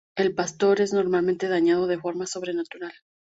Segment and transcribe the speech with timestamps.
[0.15, 2.91] El pastor es normalmente dañado de forma sobrenatural.